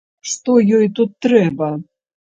Што 0.29 0.55
ёй 0.79 0.89
тут 1.01 1.13
трэба? 1.27 1.69